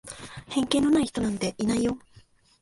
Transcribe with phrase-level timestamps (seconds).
[0.47, 1.95] 偏見のない人なんていないよ。